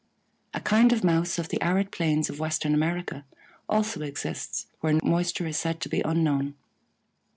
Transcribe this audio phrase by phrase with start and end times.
[0.55, 3.23] A kind of Mouse of the arid plains of western America
[3.69, 6.55] also exists where moisture is said to be unknown.